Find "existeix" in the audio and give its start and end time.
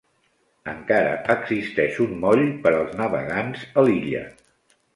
1.33-2.01